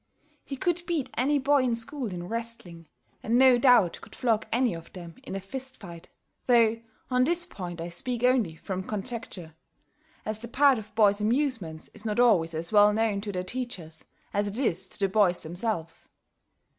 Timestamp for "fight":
5.79-6.09